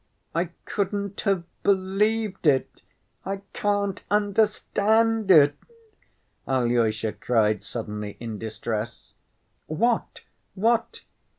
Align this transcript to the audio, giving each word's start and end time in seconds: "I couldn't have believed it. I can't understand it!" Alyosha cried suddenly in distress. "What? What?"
"I 0.33 0.45
couldn't 0.65 1.21
have 1.29 1.43
believed 1.61 2.47
it. 2.47 2.81
I 3.23 3.41
can't 3.53 4.03
understand 4.09 5.29
it!" 5.29 5.53
Alyosha 6.47 7.11
cried 7.11 7.63
suddenly 7.63 8.17
in 8.19 8.39
distress. 8.39 9.13
"What? 9.67 10.21
What?" 10.55 11.01